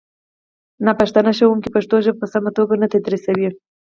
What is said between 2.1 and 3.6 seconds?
په سمه توګه نه تدریسوي